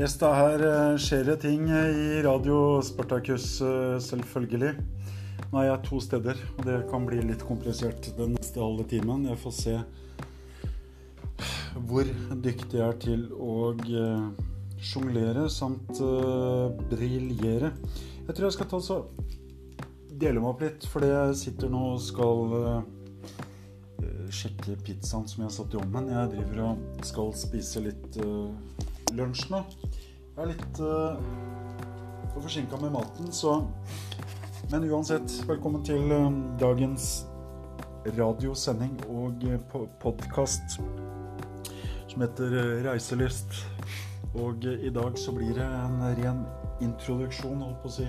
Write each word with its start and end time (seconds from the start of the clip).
Yes, 0.00 0.14
da 0.16 0.30
her 0.32 0.62
eh, 0.64 0.94
skjer 0.96 1.26
det 1.28 1.34
ting 1.42 1.66
i 1.68 2.22
Radio 2.24 2.78
Spartacus, 2.80 3.58
eh, 3.60 3.98
selvfølgelig. 4.00 4.70
Nå 5.50 5.58
er 5.60 5.66
jeg 5.66 5.82
to 5.90 5.98
steder, 6.00 6.38
og 6.54 6.62
det 6.64 6.76
kan 6.88 7.04
bli 7.04 7.18
litt 7.20 7.42
komplisert 7.44 8.08
den 8.16 8.32
neste 8.32 8.62
halve 8.62 8.86
timen. 8.88 9.26
Jeg 9.28 9.36
får 9.42 9.52
se 9.58 9.74
hvor 11.90 12.08
dyktig 12.32 12.80
jeg 12.80 12.86
er 12.86 12.96
til 13.02 13.26
å 13.36 13.74
sjonglere 14.80 15.44
samt 15.52 16.00
briljere. 16.88 17.74
Jeg 18.24 18.32
tror 18.32 18.46
jeg 18.48 18.56
skal 18.56 18.70
ta 18.72 18.80
så 18.86 18.96
dele 20.16 20.40
meg 20.40 20.54
opp 20.54 20.64
litt, 20.64 20.86
fordi 20.94 21.10
jeg 21.12 21.40
sitter 21.42 21.74
nå 21.74 21.82
og 21.90 22.00
skal 22.06 22.56
sjekke 24.32 24.80
pizzaen 24.80 25.28
som 25.28 25.44
jeg 25.44 25.50
har 25.50 25.58
satt 25.58 25.76
i 25.76 25.82
ovnen. 25.82 26.08
Jeg 26.14 26.32
driver 26.38 26.70
og 26.70 27.04
skal 27.12 27.36
spise 27.36 27.84
litt 27.84 28.16
lunsj 29.16 29.48
nå. 29.50 29.62
Jeg 30.36 30.42
er 30.44 30.50
litt 30.52 30.80
uh, 30.82 31.18
forsinka 32.36 32.78
med 32.80 32.94
maten, 32.94 33.32
så 33.32 33.60
Men 34.70 34.84
uansett, 34.86 35.32
velkommen 35.48 35.82
til 35.84 36.12
uh, 36.14 36.30
dagens 36.60 37.26
radiosending 38.18 38.94
og 39.10 39.42
uh, 39.50 39.86
podkast 40.02 40.78
som 42.10 42.22
heter 42.22 42.54
Reiselyst. 42.86 43.60
Og 44.38 44.64
i 44.66 44.90
dag 44.94 45.18
så 45.18 45.34
blir 45.34 45.54
det 45.58 45.66
en 45.66 46.02
ren 46.20 46.44
introduksjon, 46.82 47.62
holdt 47.62 47.80
på 47.82 47.90
å 47.90 47.96
si. 48.00 48.06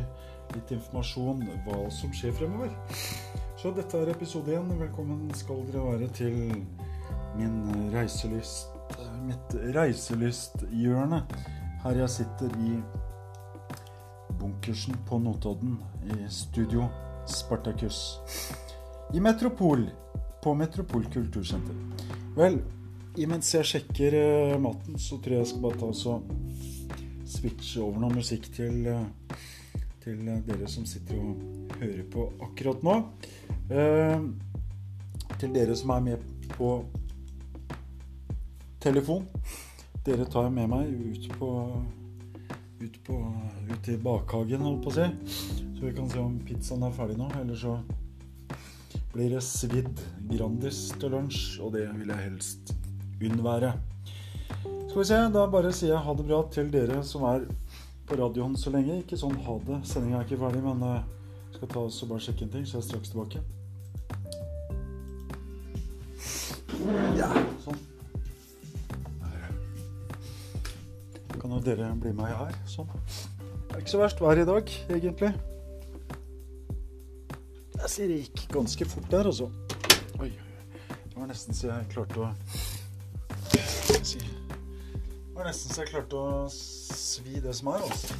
Litt 0.51 0.73
informasjon 0.75 1.45
hva 1.65 1.85
som 1.93 2.13
skjer 2.13 2.33
fremover. 2.35 2.73
Så 3.61 3.71
dette 3.77 3.97
er 4.01 4.11
episode 4.13 4.53
én. 4.57 4.73
Velkommen 4.81 5.29
skal 5.37 5.63
dere 5.69 5.85
være 5.85 6.09
til 6.17 6.37
min 7.37 7.91
reiselyst 7.93 8.80
mitt 9.25 9.55
reiselysthjørne. 9.75 11.21
Her 11.83 12.01
jeg 12.03 12.13
sitter 12.13 12.51
i 12.61 12.75
bunkersen 14.39 14.97
på 15.07 15.19
Notodden, 15.21 15.77
i 16.05 16.27
studio 16.29 16.87
Spartacus. 17.29 18.19
I 19.13 19.19
Metropol, 19.19 19.89
på 20.43 20.53
Metropol 20.57 21.05
kultursenter. 21.13 21.75
Vel, 22.37 22.61
imens 23.19 23.53
jeg 23.53 23.67
sjekker 23.67 24.17
uh, 24.17 24.55
maten, 24.61 24.99
så 24.99 25.19
tror 25.21 25.35
jeg 25.35 25.43
jeg 25.43 25.51
skal 25.51 25.65
bare 25.65 25.81
ta 25.81 25.89
og 25.91 27.27
switche 27.31 27.83
over 27.83 28.01
noe 28.01 28.15
musikk 28.15 28.47
til, 28.55 28.87
uh, 28.87 29.35
til 30.03 30.21
uh, 30.29 30.39
dere 30.47 30.69
som 30.71 30.87
sitter 30.89 31.19
og 31.19 31.75
hører 31.81 32.07
på 32.13 32.31
akkurat 32.47 32.87
nå. 32.87 32.97
til 35.41 35.53
dere 35.55 35.75
som 35.79 35.93
er 35.95 36.01
med 36.05 36.25
på 36.51 36.73
telefon. 38.81 39.27
Dere 40.05 40.25
tar 40.25 40.49
med 40.49 40.69
meg 40.71 40.89
ut 40.89 41.27
på 41.37 41.51
ut, 42.81 43.03
på, 43.05 43.33
ut 43.71 43.89
i 43.89 43.97
bakhagen, 43.97 44.61
holdt 44.65 44.83
på 44.85 44.91
å 44.91 44.95
si. 44.95 45.07
Så 45.77 45.85
vi 45.85 45.93
kan 45.95 46.09
se 46.09 46.21
om 46.21 46.37
pizzaen 46.45 46.85
er 46.85 46.95
ferdig 46.95 47.17
nå. 47.19 47.29
Eller 47.41 47.57
så 47.57 47.77
blir 49.13 49.35
det 49.35 49.43
svidd 49.45 50.01
Grandis 50.31 50.87
til 50.99 51.13
lunsj, 51.13 51.59
og 51.61 51.75
det 51.75 51.87
vil 51.99 52.13
jeg 52.13 52.25
helst 52.25 52.73
unnvære. 53.21 53.73
Skal 54.91 54.99
vi 54.99 55.07
se, 55.07 55.19
da 55.35 55.45
bare 55.51 55.71
sier 55.75 55.93
jeg 55.93 56.05
ha 56.05 56.17
det 56.17 56.27
bra 56.27 56.41
til 56.51 56.71
dere 56.73 56.99
som 57.07 57.23
er 57.29 57.45
på 58.09 58.17
radioen 58.19 58.57
så 58.59 58.73
lenge. 58.73 58.99
Ikke 59.03 59.19
sånn 59.19 59.37
ha 59.45 59.57
det, 59.67 59.81
sendinga 59.87 60.19
er 60.19 60.27
ikke 60.27 60.41
ferdig, 60.41 60.63
men 60.65 60.83
jeg 60.87 60.99
eh, 60.99 61.55
skal 61.57 61.73
ta 61.75 61.85
oss 61.87 62.01
og 62.03 62.13
bare 62.15 62.25
sjekke 62.27 62.47
en 62.47 62.55
ting, 62.57 62.67
så 62.67 62.79
jeg 62.79 62.83
er 62.83 62.89
straks 62.89 63.13
tilbake. 63.13 63.45
Ja, 67.19 67.29
sånn. 67.63 67.90
Kan 71.41 71.51
jo 71.55 71.59
dere 71.65 71.87
bli 71.97 72.11
med 72.13 72.29
her. 72.29 72.53
Sånn. 72.69 72.89
Det 72.91 73.73
er 73.73 73.81
ikke 73.81 73.93
så 73.95 74.01
verst 74.01 74.19
vær 74.21 74.37
i 74.37 74.45
dag, 74.45 74.67
egentlig. 74.93 75.31
Jeg 77.81 77.89
sier 77.89 78.11
det 78.11 78.17
gikk 78.19 78.43
ganske 78.53 78.85
fort 78.91 79.07
der, 79.09 79.29
altså. 79.31 79.47
Oi, 80.21 80.29
det 80.91 81.15
var 81.15 81.31
nesten 81.31 81.57
så 81.57 81.71
jeg 81.71 81.87
klarte 81.95 82.21
å 82.21 82.29
Det 83.51 84.21
var 85.33 85.49
nesten 85.49 85.73
så 85.73 85.81
jeg 85.81 85.89
klarte 85.95 86.19
å 86.19 86.45
svi 86.53 87.41
det 87.41 87.55
som 87.57 87.71
er, 87.73 87.87
altså. 87.89 88.13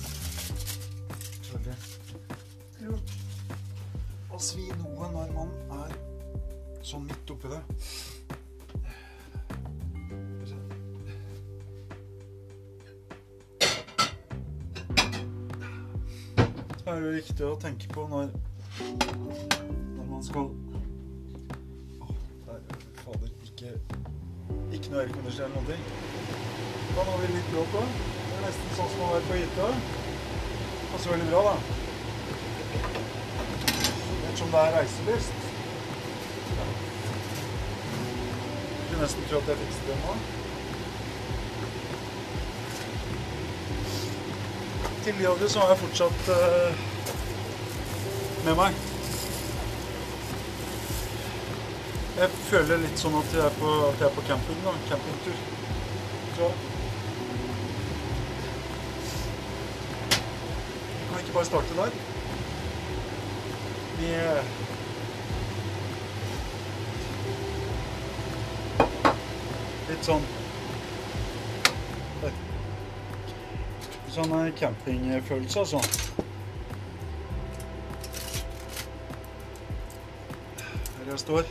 Å 4.32 4.42
svi 4.42 4.66
noe 4.80 5.12
når 5.14 5.36
man 5.36 5.54
er 5.84 5.94
sånn 6.82 7.06
midt 7.06 7.36
oppi 7.36 7.52
det. 7.52 7.62
Viktig 17.16 17.46
å 17.48 17.58
tenke 17.60 17.88
på 17.92 18.04
når, 18.12 18.32
når 19.98 20.06
man 20.10 20.24
skal 20.26 20.50
Åh, 22.02 22.16
der, 22.48 22.60
fader, 23.02 23.30
ikke, 23.48 23.74
ikke 24.72 24.94
noe 24.94 25.04
aircondition 25.04 25.46
eller 25.48 25.56
noe. 25.58 25.78
Da 26.96 27.06
har 27.08 27.22
vi 27.22 27.30
litt 27.34 27.54
bråk 27.54 27.78
òg. 27.82 27.96
Det 28.02 28.36
er 28.40 28.44
nesten 28.48 28.76
sånn 28.80 28.92
som 28.94 29.06
å 29.06 29.12
være 29.14 29.28
på 29.30 29.40
hytta. 29.40 29.70
Passer 30.92 31.16
veldig 31.16 31.30
bra, 31.32 31.42
da. 31.48 31.56
Ettersom 34.28 34.54
det 34.54 34.62
er 34.66 34.78
reiselyst. 34.80 35.50
Skulle 38.84 39.02
nesten 39.06 39.28
tro 39.32 39.42
at 39.42 39.52
jeg 39.54 39.66
fikset 39.66 39.92
det 39.92 40.04
nå. 40.04 40.22
til 45.02 45.18
de 45.18 45.26
av 45.26 45.40
dere 45.40 45.50
så 45.50 45.62
har 45.64 45.72
jeg 45.72 45.82
fortsatt 45.82 46.28
uh, 46.30 46.82
med 48.46 48.56
meg. 48.56 48.74
Jeg 52.18 52.30
føler 52.48 52.82
litt 52.82 53.02
sånn 53.02 53.18
at 53.20 53.34
jeg 53.36 53.44
er 53.46 53.56
på, 53.60 53.72
jeg 54.00 54.08
er 54.08 54.16
på 54.16 54.24
camping, 54.28 54.60
da. 54.66 54.74
Campingtur. 54.90 55.38
Så 56.38 56.52
Kan 61.08 61.18
vi 61.18 61.24
ikke 61.24 61.36
bare 61.38 61.46
starte 61.46 61.78
der? 61.78 61.92
Vi 64.02 64.12
Litt 69.92 70.06
sånn 70.08 70.30
sånn 74.12 74.34
campingfølelse, 74.60 75.60
altså. 75.60 76.11
Her 81.28 81.34
år. 81.34 81.44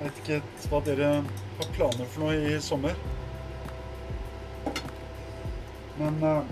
Jeg 0.00 0.06
vet 0.06 0.18
ikke 0.20 0.68
hva 0.70 0.78
dere 0.86 1.08
har 1.58 1.66
planer 1.74 2.08
for 2.12 2.22
noe 2.24 2.36
i 2.48 2.60
sommer. 2.64 2.94
Men 5.98 6.16
uh, 6.24 6.48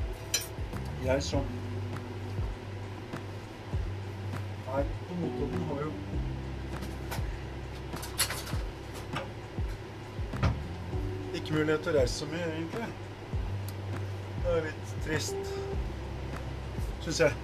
jeg 1.04 1.22
som 1.24 1.46
er 4.74 4.84
på 5.06 5.16
Notodden, 5.22 5.64
har 5.70 5.80
jo 5.86 5.92
ikke 11.32 11.56
mulighet 11.56 11.80
til 11.80 11.94
å 11.94 11.96
reise 12.00 12.20
så 12.20 12.30
mye, 12.34 12.52
egentlig. 12.58 12.92
Det 14.44 14.54
er 14.58 14.68
litt 14.68 14.94
trist, 15.08 15.56
syns 17.06 17.24
jeg. 17.28 17.43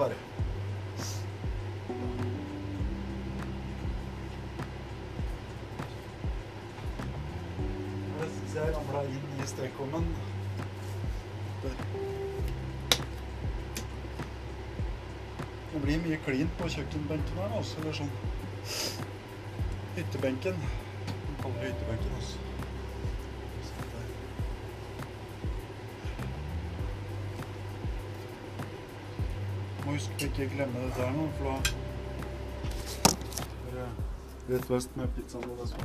Dessverre. 0.00 0.16
Jeg 8.54 8.72
ramla 8.76 9.02
inn 9.04 9.42
i 9.44 9.48
strekkommen. 9.50 10.06
Det 15.72 15.82
blir 15.84 16.00
mye 16.06 16.18
klint 16.24 16.56
på 16.58 16.70
kjøkkenbenken 16.76 17.42
her, 17.42 17.58
altså. 17.60 17.82
Eller 17.82 18.00
sånn 18.00 18.14
hyttebenken 19.98 20.64
kaller 21.42 21.60
det 21.60 21.74
hyttebenken. 21.74 22.16
Altså. 22.22 22.49
Huske 30.20 30.42
ikke 30.42 30.54
glemme 30.54 30.80
dette 30.84 31.00
her 31.00 31.12
nå, 31.16 31.22
for 31.38 31.44
da 33.72 33.84
rett 34.50 34.70
vest 34.70 34.96
med 34.96 35.08
pizzaen. 35.16 35.50
Og 35.50 35.68
så 35.68 35.76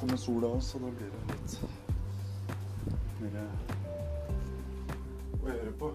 kommer 0.00 0.16
sola 0.16 0.46
også, 0.46 0.78
og 0.78 0.84
da 0.84 0.90
blir 0.90 1.06
det 1.12 1.20
litt 1.28 1.60
mer 3.20 3.36
å 5.44 5.46
gjøre 5.46 5.72
på. 5.78 5.92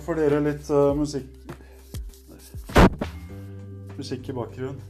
for 0.00 0.14
dere 0.16 0.38
litt 0.46 0.70
uh, 0.70 0.94
musikk 0.94 1.26
Musikk 3.98 4.30
i 4.30 4.38
bakgrunnen. 4.38 4.80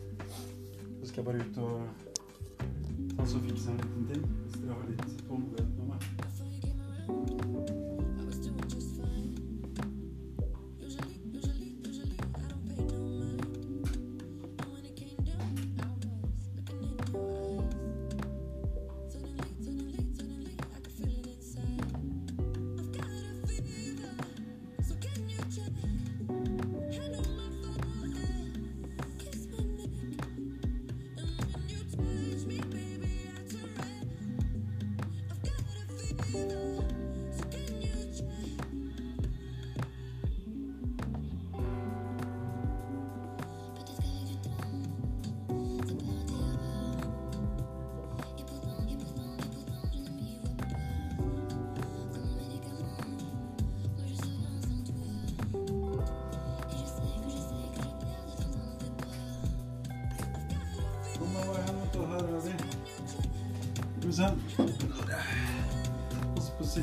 Så 1.00 1.08
skal 1.08 1.18
jeg 1.24 1.26
bare 1.26 1.48
ut 1.48 1.58
og 1.64 1.99
ta 3.20 3.26
så 3.26 3.38
fikse 3.38 3.70
en 3.70 3.76
liten 3.76 5.69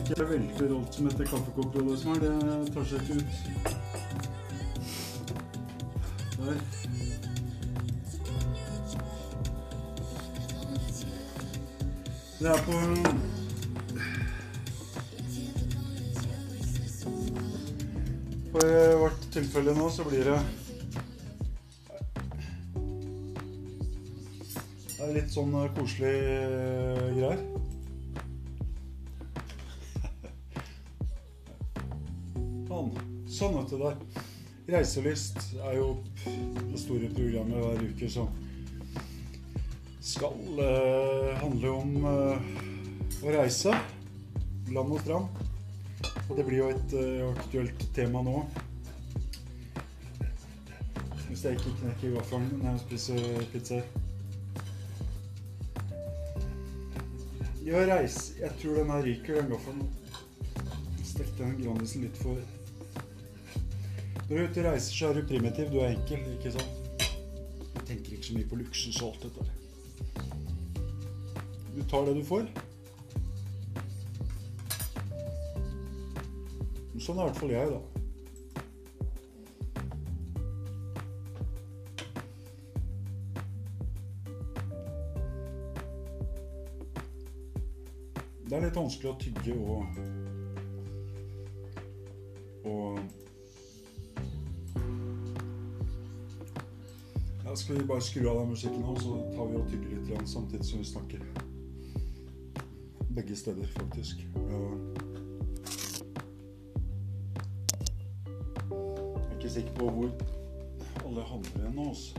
ikke 0.02 0.16
jeg 0.18 0.30
velter 0.30 0.74
alt 0.78 0.96
som 0.96 1.08
heter 1.10 1.30
kaffekopp 1.32 1.76
og 1.76 1.90
det 1.90 1.98
som 2.02 2.12
er. 2.14 2.20
Det 2.24 2.74
tar 2.74 2.86
seg 2.90 2.98
ikke 3.02 3.16
ut. 3.18 3.32
Der. 6.38 6.58
Det 12.38 12.50
er 12.54 12.60
på 12.66 12.72
i 18.58 18.96
vårt 19.00 19.26
tilfelle 19.34 19.74
nå 19.78 19.90
så 19.94 20.04
blir 20.08 20.24
det 20.26 20.38
Det 24.98 25.06
er 25.06 25.14
litt 25.14 25.32
sånn 25.32 25.54
koselig 25.78 26.16
greier. 27.18 27.42
Sånn. 33.38 33.58
at 33.60 33.70
det 33.70 33.78
der. 33.78 33.98
Reiselyst 34.68 35.38
er 35.62 35.76
jo 35.78 35.92
det 36.26 36.80
store 36.82 37.10
programmet 37.14 37.62
hver 37.62 37.84
uke 37.86 38.10
som 38.10 38.32
skal 40.02 40.58
eh, 40.64 41.36
handle 41.44 41.74
om 41.76 42.08
eh, 42.10 42.50
å 43.22 43.36
reise. 43.36 43.76
Land 44.74 44.96
og 44.96 45.04
strand. 45.04 45.44
Og 46.26 46.34
det 46.40 46.48
blir 46.50 46.64
jo 46.64 46.72
et 46.74 46.98
eh, 46.98 47.30
aktuelt 47.30 47.86
tema 47.96 48.26
nå. 48.26 48.42
Hvis 51.28 51.46
jeg 51.46 51.60
ikke 51.62 51.78
knekker 51.84 52.18
gaffelen 52.18 52.52
når 52.58 52.70
jeg 52.72 52.84
spiser 52.88 53.48
pizza. 53.54 53.82
Ja, 57.68 57.86
reis. 57.94 58.32
Jeg 58.42 58.50
tror 58.64 58.82
den 58.82 58.96
her 58.98 59.06
ryker, 59.12 59.44
den 59.44 59.54
gaffelen. 59.54 59.90
Stekk 61.06 61.36
den 61.38 61.60
Grandisen 61.62 62.08
litt 62.08 62.18
for 62.26 62.57
Når 64.30 64.36
du 64.36 64.42
er 64.44 64.50
ute 64.50 64.60
og 64.60 64.66
reiser, 64.74 64.94
så 64.94 65.08
er 65.08 65.14
du 65.14 65.28
primitiv. 65.28 65.70
Du 65.72 65.78
er 65.80 65.94
enkel, 65.94 66.20
ikke 66.36 66.52
sant? 66.52 66.72
Du 67.76 67.80
tenker 67.88 68.12
ikke 68.12 68.28
så 68.28 68.34
mye 68.36 68.50
på 68.50 68.58
luksus 68.60 69.02
og 69.02 69.14
alt 69.14 69.24
dette. 69.24 69.44
Du 71.78 71.84
tar 71.88 72.04
det 72.10 72.16
du 72.18 72.26
får. 72.28 72.50
Sånn 77.00 77.22
er 77.22 77.24
i 77.24 77.30
hvert 77.30 77.40
fall 77.40 77.54
jeg, 77.56 77.72
da. 77.72 77.80
Det 88.44 88.56
er 88.58 88.68
litt 88.68 88.76
vanskelig 88.76 89.14
å 89.14 89.20
tygge 89.24 89.56
og 89.56 90.17
Skal 97.68 97.78
vi 97.78 97.84
bare 97.84 98.02
skru 98.02 98.30
av 98.30 98.38
den 98.40 98.50
musikken 98.50 98.82
nå, 98.82 98.94
så 98.96 99.18
tar 99.36 99.48
vi 99.50 99.56
og 99.60 99.66
tygger 99.68 99.90
litt 99.92 100.06
grann 100.08 100.28
samtidig 100.28 100.66
som 100.66 100.80
vi 100.80 100.86
snakker. 100.88 101.20
Begge 103.12 103.36
steder, 103.36 103.68
faktisk. 103.74 104.22
Jeg 104.24 104.54
er 109.20 109.36
ikke 109.36 109.52
sikker 109.58 109.76
på 109.82 109.90
hvor 109.98 110.08
alle 111.10 111.28
handler 111.34 111.60
igjen 111.60 111.76
nå. 111.76 111.90
altså. 111.92 112.16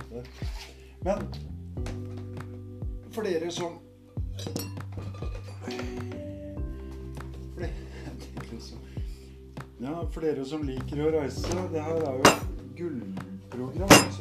Men 1.09 1.19
for 3.17 3.23
dere 3.25 3.49
som 3.49 3.81
Ja, 9.81 9.97
for 10.13 10.21
dere 10.29 10.45
som 10.45 10.69
liker 10.69 11.07
å 11.09 11.13
reise, 11.23 11.49
det 11.73 11.89
her 11.89 12.05
er 12.05 12.21
jo 12.21 12.39
gullprogram. 12.77 14.18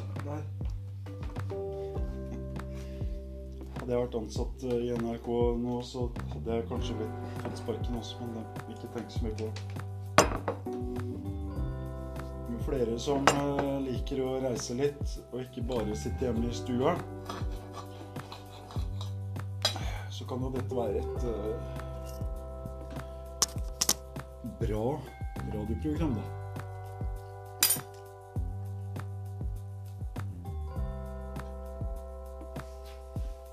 Vært 4.07 4.21
ansatt 4.21 4.63
i 4.63 4.93
NRK 4.95 5.27
nå, 5.59 5.81
så 5.83 6.05
hadde 6.31 6.53
jeg 6.55 6.67
kanskje 6.69 6.95
blitt 6.99 7.15
fått 7.41 7.57
sparken 7.59 7.97
også, 7.99 8.15
men 8.21 8.29
det 8.37 8.43
jeg 8.55 8.75
ikke 8.77 8.91
tenke 8.95 9.11
så 9.11 9.19
mye 9.25 9.37
på. 9.41 9.47
Jo 12.47 12.57
flere 12.63 12.95
som 13.03 13.27
eh, 13.33 13.77
liker 13.83 14.17
å 14.23 14.29
reise 14.45 14.73
litt, 14.79 15.17
og 15.33 15.43
ikke 15.43 15.65
bare 15.67 15.99
sitte 15.99 16.27
hjemme 16.27 16.47
i 16.47 16.55
stua, 16.55 16.95
så 20.13 20.21
kan 20.29 20.41
jo 20.45 20.55
dette 20.55 20.73
være 20.79 20.97
et 21.03 21.21
eh, 21.27 21.55
bra 24.63 24.85
radioprogram, 25.51 26.15
da. 26.15 26.36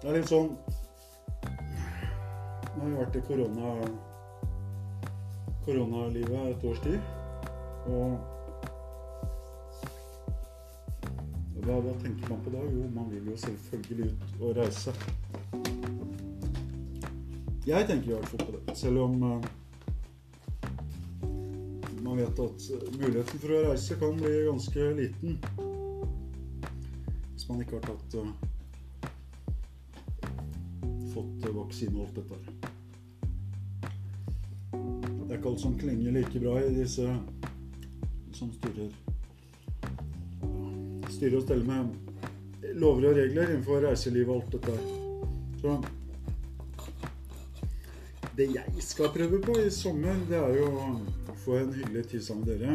Det 0.04 0.10
er 0.10 0.18
litt 0.18 0.28
sånn 0.28 0.50
Nå 2.74 2.80
har 2.82 2.88
vi 2.90 2.96
vært 2.98 3.14
i 3.16 3.20
korona 3.24 3.70
koronalivet 5.64 6.50
et 6.50 6.66
års 6.68 6.82
tid. 6.84 7.00
Og 7.88 8.18
hva, 11.64 11.78
hva 11.78 11.94
tenker 12.02 12.28
man 12.28 12.44
på 12.44 12.52
da? 12.52 12.60
Jo, 12.68 12.84
man 12.92 13.08
vil 13.14 13.32
jo 13.32 13.40
selvfølgelig 13.46 14.10
ut 14.12 14.38
og 14.42 14.52
reise. 14.60 14.92
Jeg 17.64 17.88
tenker 17.88 18.10
i 18.10 18.14
hvert 18.18 18.28
fall 18.34 18.44
på 18.44 18.52
det. 18.58 18.76
Selv 18.76 19.06
om 19.06 19.14
uh, 19.24 19.52
man 22.04 22.20
vet 22.20 22.44
at 22.44 22.72
muligheten 23.00 23.40
for 23.40 23.56
å 23.56 23.66
reise 23.70 23.96
kan 24.04 24.20
bli 24.20 24.34
ganske 24.50 24.90
liten. 25.00 25.40
Hvis 27.30 27.48
man 27.48 27.64
ikke 27.64 27.80
har 27.80 27.88
tatt 27.88 28.20
eh, 28.20 28.34
vaksine 31.74 32.02
alt 32.02 32.14
dette. 32.14 32.34
Det 35.24 35.32
er 35.32 35.38
ikke 35.38 35.48
alt 35.50 35.60
som 35.60 35.78
klinger 35.78 36.12
like 36.14 36.40
bra 36.40 36.60
i 36.62 36.74
disse 36.74 37.06
som 38.34 38.52
styrer 38.54 38.92
styrer 41.10 41.36
og 41.38 41.42
steller 41.42 41.66
med 41.66 41.82
lover 42.78 43.08
og 43.10 43.18
regler 43.18 43.50
innenfor 43.50 43.82
reiseliv 43.82 44.30
og 44.30 44.36
alt 44.36 44.52
dette. 44.54 44.74
Så 45.62 45.70
det 48.38 48.48
jeg 48.54 48.82
skal 48.82 49.12
prøve 49.14 49.42
på 49.42 49.58
i 49.58 49.70
sommer, 49.70 50.14
det 50.30 50.38
er 50.38 50.56
jo 50.60 50.70
å 50.78 51.36
få 51.44 51.58
en 51.58 51.74
hyggelig 51.74 52.06
tid 52.14 52.22
sammen 52.22 52.46
med 52.46 52.58
dere 52.62 52.74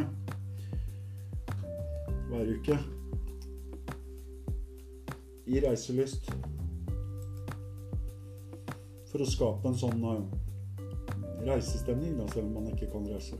hver 2.29 2.56
uke. 2.56 2.79
I 5.50 5.60
reiselyst. 5.63 6.32
For 9.10 9.24
å 9.24 9.28
skape 9.30 9.66
en 9.66 9.78
sånn 9.78 10.04
uh, 10.06 10.20
reisestemning, 11.48 12.18
da, 12.20 12.28
selv 12.30 12.46
om 12.46 12.60
man 12.60 12.70
ikke 12.70 12.92
kan 12.92 13.08
reise. 13.10 13.38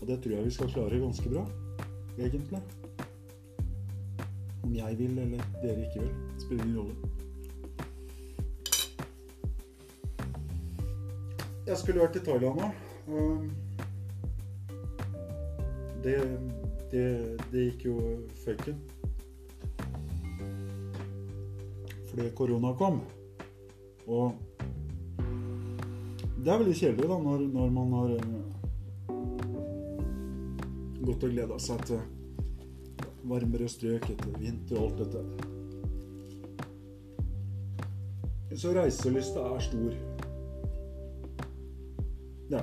Og 0.00 0.04
det 0.08 0.18
tror 0.20 0.34
jeg 0.36 0.48
vi 0.48 0.52
skal 0.52 0.72
klare 0.74 1.00
ganske 1.00 1.32
bra, 1.32 1.44
egentlig. 2.18 2.60
Om 4.64 4.74
jeg 4.76 4.98
vil 5.00 5.18
eller 5.24 5.48
dere 5.62 5.86
ikke 5.86 6.04
vil, 6.04 6.12
spiller 6.42 6.64
ingen 6.66 6.78
rolle. 6.82 6.96
Jeg 11.70 11.78
skulle 11.78 12.02
vært 12.02 12.18
i 12.18 12.24
Thailand 12.26 12.60
nå. 12.60 12.68
Det, 16.04 16.16
det, 16.90 17.06
det 17.52 17.64
gikk 17.68 17.86
jo 17.86 17.96
føyken. 18.42 18.76
Fordi 22.10 22.28
korona 22.34 22.74
kom. 22.80 23.00
Og 24.10 24.32
det 26.40 26.50
er 26.50 26.58
veldig 26.58 26.74
kjedelig 26.74 27.08
da, 27.10 27.18
når, 27.22 27.38
når 27.54 27.68
man 27.74 27.92
har 27.94 28.10
gått 31.04 31.24
og 31.26 31.30
gleda 31.30 31.58
seg 31.62 31.84
til 31.88 32.00
varmere 33.30 33.68
strøk 33.70 34.08
etter 34.10 34.36
vinter 34.40 34.76
og 34.80 34.84
alt 34.88 34.98
dette. 35.04 35.20
Så 38.60 38.72
reiselysta 38.74 39.40
er 39.46 39.60
stor. 39.62 39.92
Ja. 42.50 42.62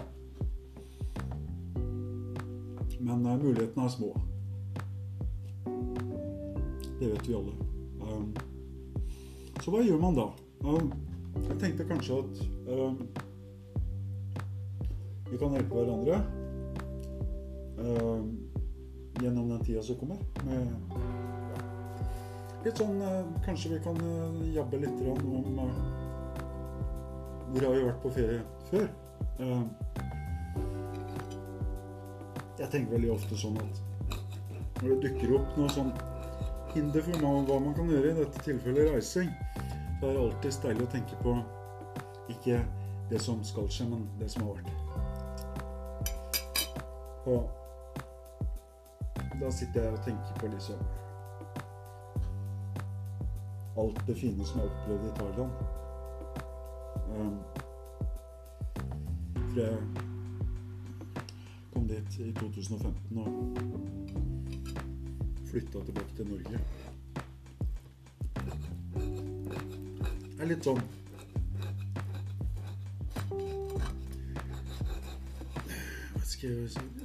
Men 3.00 3.26
uh, 3.26 3.38
mulighetene 3.40 3.86
er 3.86 3.94
små. 3.94 4.12
Det 7.00 7.08
vet 7.14 7.28
vi 7.30 7.38
alle. 7.38 7.54
Um, 8.04 8.34
så 9.62 9.72
hva 9.72 9.86
gjør 9.86 10.02
man 10.02 10.18
da? 10.18 10.28
Um, 10.66 10.92
jeg 11.46 11.60
tenkte 11.62 11.88
kanskje 11.90 12.18
at 12.22 12.42
um, 12.74 12.98
vi 15.32 15.38
kan 15.38 15.56
hjelpe 15.58 15.76
hverandre 15.76 16.20
um, 17.78 18.28
gjennom 19.22 19.50
den 19.50 19.64
tida 19.66 19.84
som 19.84 20.00
kommer. 20.00 20.20
Med 20.48 20.68
litt 22.66 22.80
sånn 22.80 23.02
uh, 23.02 23.24
Kanskje 23.46 23.76
vi 23.76 23.82
kan 23.86 23.98
uh, 24.02 24.40
jabbe 24.56 24.82
litt 24.82 25.02
om 25.08 25.60
uh, 25.62 25.78
Hvor 27.52 27.68
har 27.68 27.76
vi 27.76 27.86
vært 27.86 28.02
på 28.04 28.14
ferie 28.18 28.42
før? 28.72 28.88
Um, 29.40 29.68
jeg 32.58 32.70
tenker 32.74 32.98
veldig 32.98 33.12
ofte 33.14 33.38
sånn 33.38 33.58
at 33.62 33.84
når 34.82 34.90
det 34.90 34.98
dukker 35.08 35.36
opp 35.38 35.58
noe 35.58 35.70
sånn 35.74 35.92
hinder 36.74 37.02
for 37.06 37.22
hva 37.22 37.60
man 37.62 37.74
kan 37.78 37.90
gjøre, 37.90 38.12
i 38.12 38.18
dette 38.20 38.44
tilfellet 38.46 38.92
reising, 38.94 39.30
så 40.00 40.06
er 40.06 40.14
det 40.14 40.22
alltid 40.22 40.52
deilig 40.64 40.84
å 40.86 40.92
tenke 40.92 41.16
på 41.24 41.32
ikke 42.30 42.60
det 43.10 43.22
som 43.24 43.44
skal 43.44 43.70
skje, 43.72 43.86
men 43.90 44.10
det 44.20 44.30
som 44.32 44.44
har 44.46 44.54
vært. 44.58 44.72
Og 47.28 47.50
da 49.42 49.52
sitter 49.52 49.84
jeg 49.84 49.94
og 49.94 50.04
tenker 50.06 50.40
på 50.40 50.48
liksom 50.54 50.80
alt 53.78 54.08
det 54.08 54.16
fine 54.18 54.46
som 54.46 54.60
jeg 54.60 54.70
opplevde 54.70 55.08
i 55.08 55.16
Thailand. 55.20 55.52
Um, 57.18 57.38
for 59.36 59.60
jeg 59.62 59.78
kom 61.74 61.88
dit 61.88 62.20
i 62.20 62.34
2015 62.34 63.18
og 63.18 63.28
flytta 65.52 65.78
tilbake 65.86 66.16
til 66.16 66.26
Norge. 66.32 66.58
Er 70.42 70.50
litt 70.54 70.64
sånn 70.68 70.82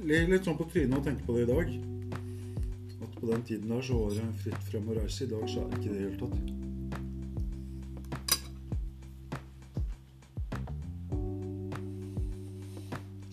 Litt 0.03 0.45
sånn 0.45 0.59
på 0.59 0.65
trynet 0.69 0.99
å 0.99 1.03
tenke 1.03 1.25
på 1.25 1.33
det 1.35 1.43
i 1.43 1.49
dag. 1.49 1.67
At 3.01 3.13
på 3.17 3.25
den 3.31 3.41
tiden 3.47 3.71
der 3.71 3.81
så 3.83 3.93
var 3.97 4.11
det 4.13 4.27
fritt 4.43 4.63
frem 4.69 4.85
å 4.87 4.97
reise. 4.97 5.25
I 5.25 5.31
dag 5.31 5.45
så 5.49 5.57
er 5.63 5.67
det 5.71 5.77
ikke 5.79 5.89
det 5.89 5.95
i 5.95 5.99
det 5.99 6.05
hele 6.05 6.19
tatt. 6.21 6.37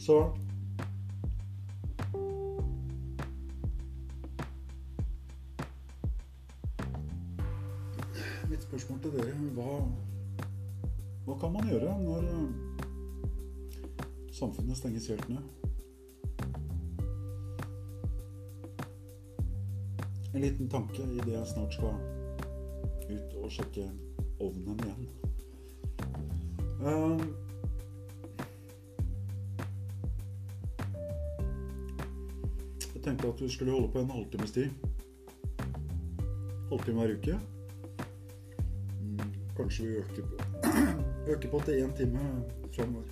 Så 0.01 0.17
Mitt 8.61 8.69
spørsmål 8.69 8.99
til 9.01 9.13
dere 9.15 9.35
hva, 9.57 9.75
hva 11.25 11.35
kan 11.41 11.53
man 11.55 11.69
gjøre 11.71 11.95
når 12.03 12.25
samfunnet 14.37 14.77
stenges 14.77 15.07
helt 15.09 15.29
ned? 15.33 15.47
En 20.35 20.45
liten 20.45 20.69
tanke 20.69 21.01
idet 21.07 21.33
jeg 21.33 21.47
snart 21.49 21.73
skal 21.73 21.95
ut 23.09 23.39
og 23.41 23.55
sjekke 23.55 23.87
ovnen 24.45 24.83
igjen. 24.85 25.09
Uh, 26.83 27.25
jeg 32.91 33.07
tenkte 33.09 33.33
at 33.33 33.41
vi 33.41 33.49
skulle 33.57 33.73
holde 33.73 33.89
på 33.97 34.05
en 34.05 34.13
halvtimes 34.19 34.53
tid. 34.53 34.69
Halvtime 36.69 37.01
hver 37.01 37.17
uke. 37.17 37.41
Kanskje 39.71 39.87
vi 39.87 39.97
øker 39.97 40.23
på, 40.23 40.35
øker 41.33 41.51
på 41.51 41.61
til 41.65 41.73
én 41.85 41.97
time 41.97 42.19
framover. 42.75 43.03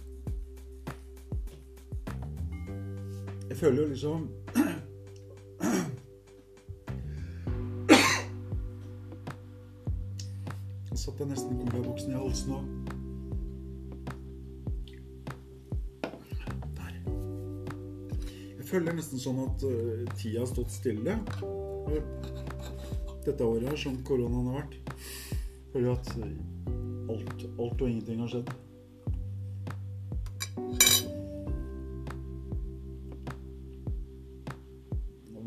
Jeg 3.48 3.56
føler 3.56 3.82
jo 3.82 3.88
liksom 3.88 4.28
Jeg 10.90 10.98
satt 10.98 11.20
jeg 11.20 11.28
nesten 11.28 11.68
colabuksen 11.70 12.10
i 12.10 12.14
halsen 12.14 12.50
nå. 12.50 12.58
Der. 16.80 16.92
Jeg 18.58 18.66
føler 18.66 18.92
nesten 18.98 19.18
sånn 19.22 19.38
at 19.46 19.62
uh, 19.62 19.70
tida 20.16 20.42
har 20.42 20.50
stått 20.50 20.74
stille. 20.74 21.14
Dette 23.26 23.44
året 23.44 23.70
her, 23.70 23.76
som 23.86 24.02
koronaen 24.02 24.50
har 24.50 24.64
vært. 24.64 24.87
Føler 25.72 25.92
at 25.92 26.08
alt, 27.10 27.44
alt 27.60 27.82
og 27.82 27.90
ingenting 27.90 28.20
har 28.20 28.32
skjedd. 28.32 28.50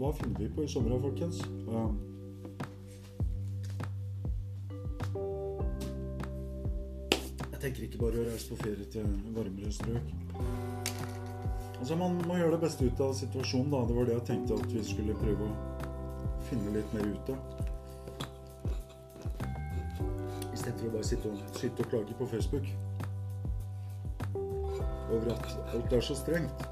Hva 0.01 0.09
finner 0.17 0.39
vi 0.39 0.47
på 0.49 0.63
i 0.65 0.69
sommer, 0.69 0.97
folkens? 1.01 1.41
Um, 1.69 1.99
jeg 7.51 7.59
tenker 7.61 7.85
ikke 7.85 8.01
bare 8.01 8.23
å 8.23 8.25
reise 8.25 8.49
på 8.49 8.57
ferie 8.63 8.87
til 8.93 9.11
varmere 9.35 9.73
strøk. 9.77 10.15
Altså, 11.79 11.95
Man 11.97 12.17
må 12.25 12.37
gjøre 12.37 12.55
det 12.55 12.63
beste 12.63 12.85
ut 12.89 13.01
av 13.01 13.13
situasjonen. 13.17 13.71
da. 13.73 13.85
Det 13.89 13.99
var 13.99 14.09
det 14.09 14.17
jeg 14.17 14.27
tenkte 14.31 14.57
at 14.57 14.73
vi 14.73 14.83
skulle 14.89 15.19
prøve 15.21 15.49
å 15.49 15.53
finne 16.49 16.73
litt 16.77 16.97
mer 16.97 17.13
ut 17.13 17.29
av. 17.35 17.70
Istedenfor 20.81 20.89
å 20.89 20.97
bare 20.97 21.05
sitte 21.05 21.29
og, 21.29 21.37
sitte 21.53 21.83
og 21.83 21.89
klage 21.91 22.13
på 22.17 22.25
Facebook 22.25 22.65
over 25.11 25.27
at 25.33 25.75
alt 25.75 25.93
er 25.93 26.01
så 26.01 26.15
strengt. 26.15 26.63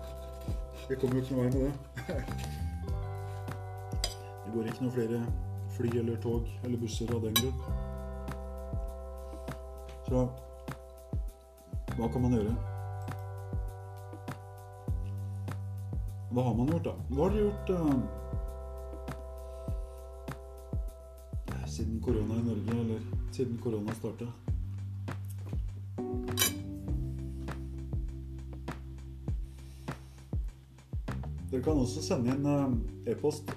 Det 0.88 0.98
kommer 0.98 1.16
jo 1.16 1.22
ikke 1.22 1.36
noe 1.36 1.44
vei 1.44 1.52
med 1.54 1.62
det. 1.62 1.74
Det 4.46 4.52
går 4.56 4.66
ikke 4.72 4.84
noe 4.84 4.96
flere 4.96 5.20
fly 5.76 5.90
eller 6.00 6.18
tog 6.24 6.44
eller 6.64 6.78
busser 6.82 7.12
av 7.14 7.22
den 7.28 7.36
grunn. 7.38 7.60
Så 10.08 10.20
hva 12.00 12.08
kan 12.10 12.22
man 12.26 12.34
gjøre? 12.34 12.54
Hva 16.32 16.42
har 16.48 16.56
man 16.58 16.72
gjort, 16.74 16.86
da? 16.90 16.94
Hva 17.12 17.22
har 17.28 17.32
dere 17.36 17.46
gjort 17.46 17.70
uh, 17.78 18.20
siden 21.70 22.02
korona 22.02 22.34
i 22.40 22.44
Norge, 22.44 22.79
siden 23.32 23.58
korona 23.64 23.94
starta? 23.96 24.26
Dere 31.52 31.64
kan 31.64 31.80
også 31.82 32.02
sende 32.06 32.36
inn 32.36 32.46
uh, 32.46 32.70
e-post. 33.10 33.50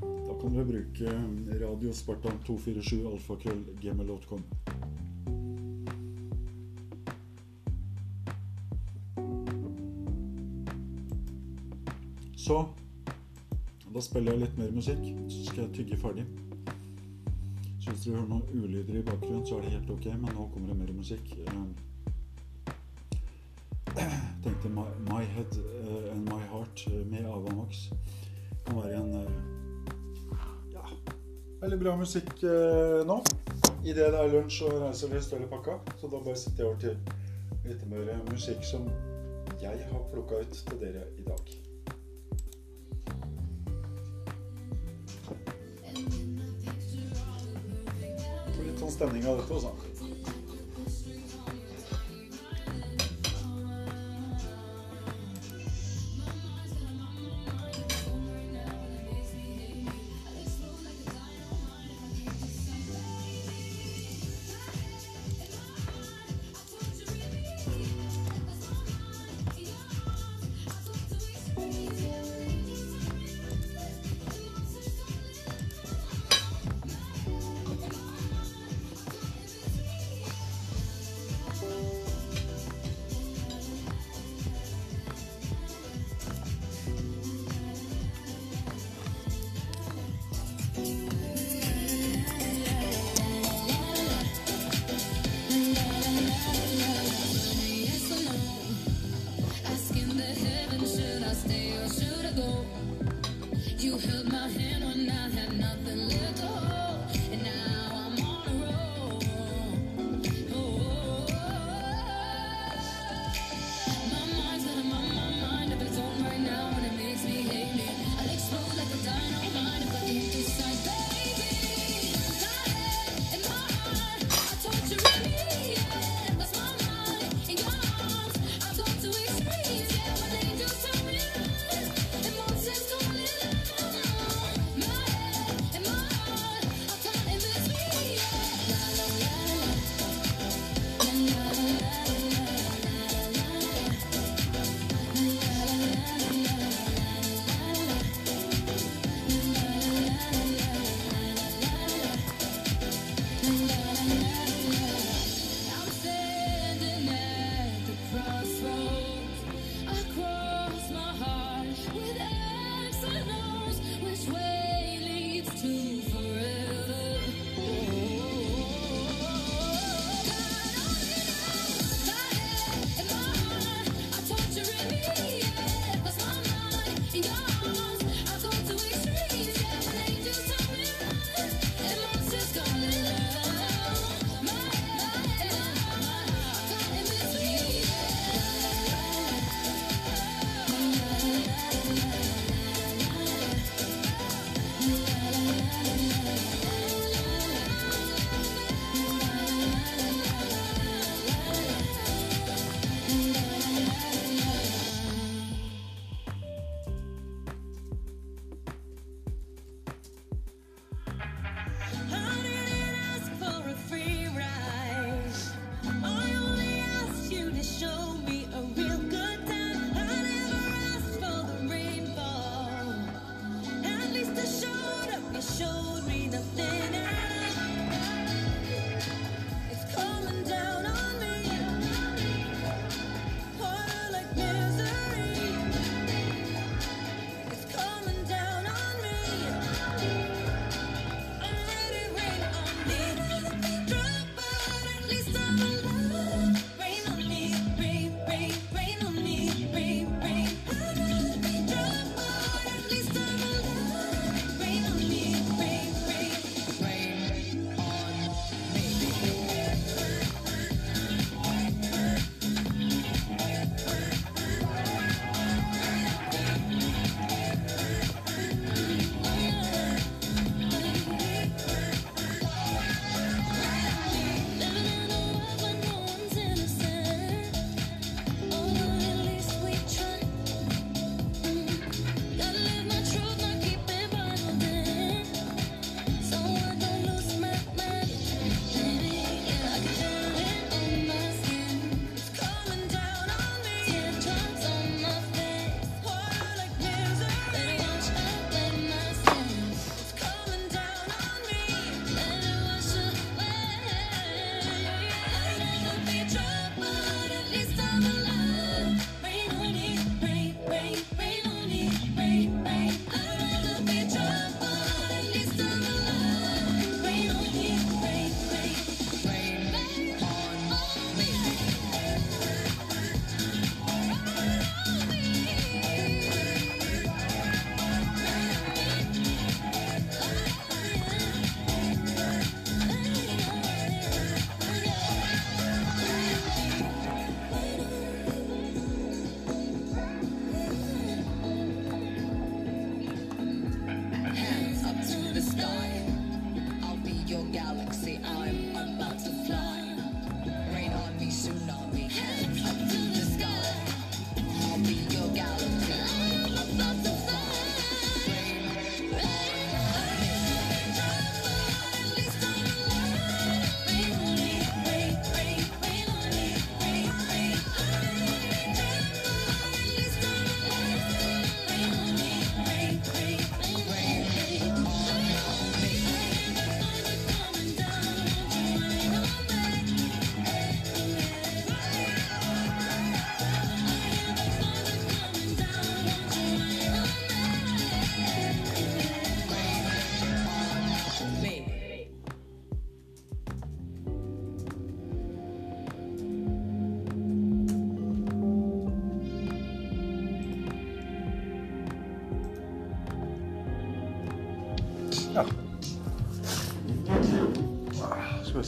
Da 0.00 0.34
kan 0.40 0.52
dere 0.52 0.66
bruke 0.68 1.14
radiospartan247 1.62 3.06
alfakrøll.gmail.com. 3.12 4.44
Så 12.36 12.60
da 13.94 14.04
spiller 14.04 14.32
jeg 14.32 14.44
litt 14.44 14.60
mer 14.60 14.76
musikk, 14.76 15.00
så 15.32 15.48
skal 15.48 15.64
jeg 15.64 15.74
tygge 15.80 15.98
ferdig. 16.04 16.28
Hvis 17.98 18.06
dere 18.06 18.20
hører 18.20 18.28
noen 18.30 18.50
ulyder 18.54 18.94
i 18.94 19.00
bakgrunnen, 19.02 19.46
så 19.46 19.56
er 19.56 19.64
det 19.64 19.70
helt 19.72 19.88
ok, 19.90 20.04
men 20.22 20.30
nå 20.30 20.44
kommer 20.52 20.68
det 20.70 20.76
mer 20.78 20.92
musikk. 20.94 21.32
Jeg 23.96 24.10
tenkte 24.44 24.70
My, 24.70 24.84
My 25.08 25.24
Head 25.32 25.56
eh, 25.58 26.12
and 26.12 26.22
My 26.28 26.38
Heart 26.52 26.84
eh, 26.92 27.00
med 27.10 27.26
Ava 27.26 27.56
Max. 27.56 27.88
Kan 28.68 28.78
være 28.78 29.00
en 29.00 29.10
eh, 29.18 29.32
ja, 30.76 30.84
veldig 31.64 31.82
bra 31.82 31.98
musikk 31.98 32.30
eh, 32.46 33.02
nå. 33.10 33.18
Idet 33.82 34.12
det 34.14 34.20
er 34.22 34.30
lunsj 34.36 34.60
og 34.68 34.78
reiselyst 34.84 35.32
større 35.32 35.50
pakka. 35.50 35.80
Så 35.98 36.06
da 36.12 36.22
bare 36.22 36.38
sitter 36.38 36.62
jeg 36.62 36.70
over 36.70 36.78
til 36.84 37.66
litt 37.66 37.82
mer 37.90 38.14
musikk 38.30 38.62
som 38.62 38.86
jeg 39.58 39.88
har 39.90 40.06
plukka 40.14 40.44
ut 40.44 40.62
til 40.70 40.86
dere 40.86 41.02
i 41.18 41.26
dag. 41.26 41.67
Sånn 48.88 48.96
stemning 48.96 49.26
av 49.28 49.40
dette 49.40 49.54
også. 49.54 49.72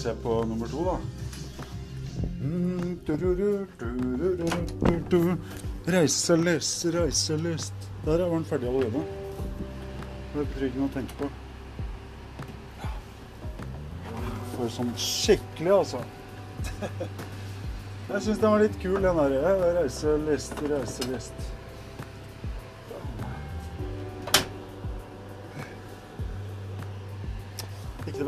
Se 0.01 0.15
på 0.23 0.45
nummer 0.45 0.67
to, 0.67 0.85
da. 0.85 0.99
Reiselyst, 5.87 6.85
reiselyst. 6.95 7.73
Der 8.05 8.19
var 8.19 8.35
den 8.35 8.45
ferdig 8.45 8.69
allerede. 8.69 9.03
Det 10.33 10.41
er 10.41 10.47
betryggende 10.55 10.87
å 10.87 10.95
tenke 10.95 11.19
på. 11.21 11.29
For 14.55 14.73
sånn 14.73 14.93
skikkelig, 14.97 15.73
altså. 15.83 16.01
Jeg 18.11 18.25
syns 18.25 18.41
den 18.41 18.51
var 18.51 18.65
litt 18.65 18.81
kul, 18.81 19.01
den 19.05 19.21
der. 19.21 19.37
Reiselyst, 19.83 20.65
reiselyst. 20.73 21.51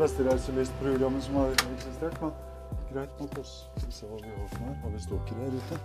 Ikke 0.03 0.23
det 0.23 0.25
beste 0.25 0.51
reiselystprogrammet 0.51 1.23
som 1.23 1.35
har 1.35 1.47
eksistert, 1.51 2.21
men 2.21 2.31
greit 2.91 3.19
nok 3.19 3.37
oss. 3.39 3.69
Skal 3.77 3.87
vi 3.87 3.93
se 3.95 4.05
hva 4.09 4.17
vi 4.19 4.31
har 4.35 4.47
for 4.51 4.59
noe 4.59 4.67
her. 4.67 4.75
Har 4.81 4.89
vi 4.91 4.99
stalkere 4.99 5.39
her 5.39 5.51
ute? 5.55 5.77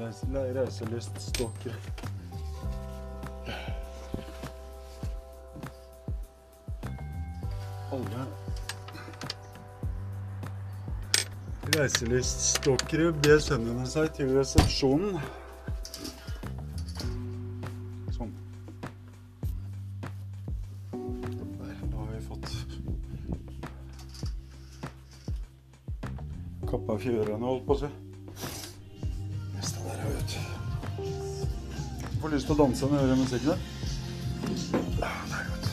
Reise, 0.00 0.26
reiselyststalkere. 0.56 1.78
Alle 7.94 8.26
reiselyststalkere 11.78 13.14
ber 13.22 13.38
sønnene 13.38 13.86
seg 13.86 14.10
til 14.18 14.34
resepsjonen. 14.34 15.43
Å 32.54 32.58
danse 32.62 32.86
når 32.86 33.00
jeg 33.00 33.06
hører 33.06 33.18
musikken 33.18 33.48
der. 33.50 33.58
Det 34.44 35.08
er 35.08 35.44
godt. 35.50 35.64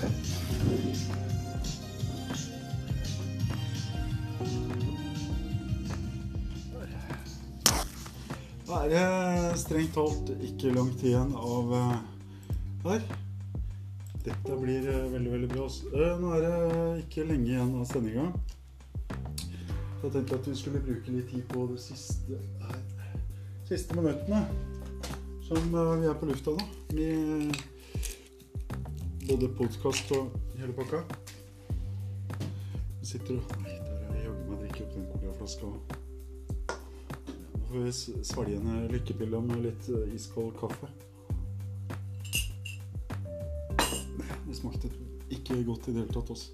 Da 8.72 8.80
er 8.86 8.90
det 8.94 9.60
strengt 9.60 9.94
talt 9.98 10.32
ikke 10.48 10.72
langt 10.74 11.04
igjen 11.04 11.34
av 11.36 11.74
eh, 11.76 11.98
her. 12.86 13.02
Dette 14.24 14.58
blir 14.58 14.88
eh, 14.88 15.10
veldig, 15.12 15.32
veldig 15.36 15.50
bra. 15.52 15.68
Eh, 15.92 16.14
Nå 16.22 16.34
er 16.38 16.46
det 16.46 16.56
ikke 17.04 17.28
lenge 17.30 17.52
igjen 17.52 17.76
av 17.78 17.86
sendinga. 17.90 18.30
Så 19.12 20.08
jeg 20.08 20.14
tenkte 20.16 20.40
at 20.40 20.48
vi 20.50 20.58
skulle 20.58 20.82
bruke 20.88 21.14
litt 21.14 21.30
tid 21.30 21.44
på 21.52 21.68
det 21.74 21.82
siste 21.84 22.40
her. 22.64 22.80
Siste 23.70 23.98
minuttene 23.98 24.46
som 25.58 25.76
eh, 25.76 26.00
vi 26.00 26.08
er 26.08 26.14
på 26.14 26.26
lufta 26.26 26.52
nå. 26.52 26.66
Med 26.96 27.56
både 29.28 29.50
podkast 29.58 30.12
og 30.16 30.30
hele 30.56 30.74
pakka. 30.78 31.02
Vi 33.02 33.10
sitter 33.10 33.36
og 33.36 33.58
Nei, 33.66 33.76
der 33.84 34.14
jeg 34.16 34.30
jaggu 34.30 34.46
meg 34.48 34.62
drikke 34.62 34.86
opp 34.86 34.94
den 34.96 35.10
colaflaska 35.12 35.68
òg. 35.68 35.96
Nå 37.52 37.64
får 37.68 37.84
vi 37.84 38.24
svelge 38.30 38.62
en 38.62 38.88
lykkepille 38.94 39.42
med 39.50 39.66
litt 39.68 39.92
eh, 39.92 40.16
iskald 40.16 40.56
kaffe. 40.62 40.88
Det 44.48 44.56
smakte 44.56 44.88
ikke 45.32 45.60
godt 45.68 45.92
i 45.92 45.98
det 45.98 46.06
hele 46.06 46.16
tatt, 46.16 46.32
altså. 46.32 46.48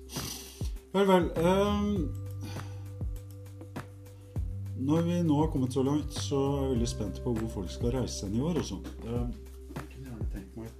Vel, 0.93 1.05
vel. 1.05 1.29
ehm, 1.37 2.26
når 4.79 5.01
vi 5.01 5.23
nå 5.23 5.35
har 5.41 5.47
kommet 5.51 5.73
så 5.73 5.83
langt, 5.83 6.13
så 6.13 6.35
er 6.35 6.61
jeg 6.61 6.71
veldig 6.71 6.87
spent 6.89 7.23
på 7.23 7.33
hvor 7.33 7.49
folk 7.49 7.71
skal 7.71 7.91
reise 7.95 8.25
hen 8.27 8.35
i 8.37 8.41
år 8.45 8.59
også. 8.61 8.75
Jeg 9.03 9.13
gjerne 10.03 10.25
tenkt 10.33 10.57
meg 10.57 10.65
et 10.67 10.73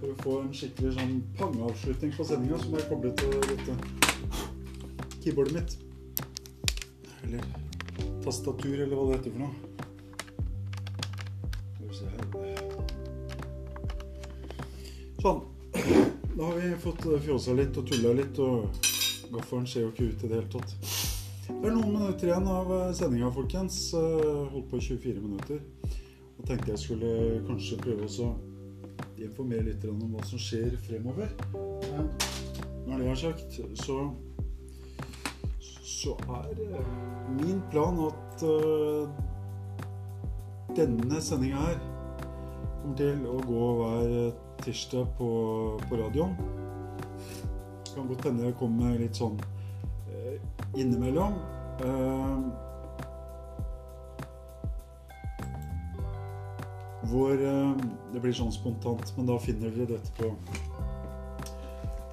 For 0.00 0.08
å 0.08 0.16
få 0.24 0.32
en 0.40 0.54
skikkelig 0.56 0.92
sånn 0.96 1.14
pangeavslutning 1.36 2.10
på 2.16 2.22
sendinga, 2.30 2.56
så 2.62 2.66
må 2.72 2.76
jeg 2.80 2.88
koble 2.88 3.10
til 3.20 3.30
dette 3.50 3.72
keyboardet 5.20 5.54
mitt. 5.58 5.70
Eller 7.26 7.40
tastatur, 8.24 8.76
eller 8.80 8.96
hva 8.96 9.04
det 9.10 9.16
heter 9.18 9.32
for 9.36 9.40
noe. 9.44 9.54
Sånn. 15.20 15.40
Da 16.40 16.46
har 16.46 16.54
vi 16.54 16.76
fått 16.76 17.02
fjosa 17.20 17.52
litt 17.52 17.76
og 17.76 17.84
tulla 17.84 18.14
litt, 18.16 18.38
og 18.40 18.78
gaffelen 19.28 19.66
ser 19.68 19.82
jo 19.82 19.90
ikke 19.90 20.06
ut 20.08 20.22
i 20.24 20.28
det 20.30 20.38
hele 20.38 20.48
tatt. 20.54 20.70
Det 21.50 21.68
er 21.68 21.74
noen 21.76 21.92
minutter 21.92 22.30
igjen 22.30 22.48
av 22.48 22.70
sendinga, 22.96 23.28
folkens. 23.36 23.76
Eh, 23.92 24.46
Holdt 24.54 24.70
på 24.70 24.80
i 24.80 24.86
24 24.86 25.20
minutter. 25.20 25.60
Og 26.38 26.48
tenkte 26.48 26.72
jeg 26.72 26.80
skulle 26.80 27.12
kanskje 27.44 27.76
prøve 27.84 28.08
å 28.08 28.30
informere 29.20 29.66
litt 29.68 29.84
om 29.84 30.00
hva 30.14 30.24
som 30.32 30.40
skjer 30.40 30.80
fremover. 30.88 31.28
Når 32.88 32.96
det 32.96 33.12
er 33.12 33.22
sagt, 33.26 33.60
så 33.84 34.00
så 35.84 36.16
er 36.40 36.68
eh, 36.70 36.92
min 37.36 37.60
plan 37.68 38.00
at 38.08 38.48
eh, 38.48 39.24
denne 40.72 41.20
sendinga 41.20 41.68
her 41.68 41.82
kommer 42.80 42.96
til 42.96 43.26
å 43.28 43.42
gå 43.44 43.74
hver 43.84 44.48
tirsdag 44.64 45.06
på, 45.18 45.28
på 45.88 45.96
radioen. 46.00 46.36
Det 47.84 47.94
kan 47.94 48.08
godt 48.08 48.24
hende 48.28 48.46
jeg 48.46 48.58
kommer 48.60 48.98
litt 49.00 49.18
sånn 49.18 49.38
eh, 50.10 50.36
innimellom. 50.78 51.34
Eh, 51.84 52.38
hvor 57.10 57.34
eh, 57.34 57.72
det 58.12 58.22
blir 58.22 58.36
sånn 58.36 58.52
spontant, 58.54 59.14
men 59.16 59.26
da 59.30 59.38
finner 59.42 59.74
dere 59.74 59.96
dette 59.96 60.14
på, 60.18 60.30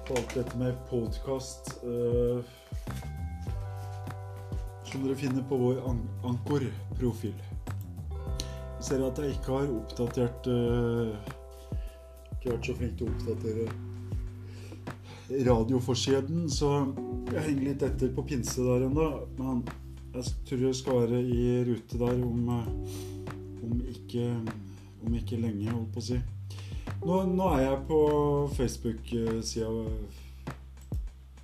på 0.08 0.18
alt 0.18 0.34
dette 0.34 0.58
med 0.58 0.78
podkast. 0.90 1.76
Eh, 1.84 2.42
som 4.88 5.04
dere 5.04 5.18
finner 5.20 5.44
på 5.46 5.56
vår 5.60 5.82
an 5.86 6.00
Ankor-profil. 6.26 7.36
Ser 8.80 9.02
at 9.04 9.18
jeg 9.20 9.36
ikke 9.36 9.52
har 9.58 9.74
oppdatert 9.74 10.48
Ikke 12.48 12.56
vært 12.56 12.68
så 12.70 12.74
flink 12.78 12.94
til 12.96 13.04
å 13.04 13.10
oppdatere 13.12 13.64
radioforsiden, 15.44 16.46
så 16.48 16.68
jeg 17.28 17.42
henger 17.44 17.66
litt 17.66 17.82
etter 17.84 18.12
på 18.16 18.22
pinse 18.30 18.62
der 18.64 18.86
ennå. 18.86 19.08
Men 19.36 19.58
jeg 20.14 20.32
tror 20.48 20.62
jeg 20.64 20.78
skal 20.78 21.02
være 21.02 21.20
i 21.20 21.42
rute 21.68 22.00
der 22.00 22.22
om, 22.24 22.48
eh, 22.54 22.70
om, 23.66 23.82
ikke, 23.92 24.30
om 25.04 25.18
ikke 25.20 25.40
lenge, 25.42 25.68
holdt 25.68 25.92
på 25.92 26.00
å 26.00 26.06
si. 26.06 26.16
Nå, 27.02 27.18
nå 27.34 27.50
er 27.58 27.60
jeg 27.66 27.84
på 27.90 28.00
Facebook-sida 28.56 29.68